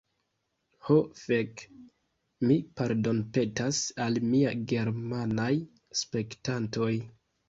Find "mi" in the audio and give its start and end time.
2.51-2.57